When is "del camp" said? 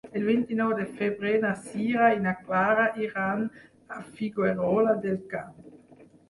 5.05-5.55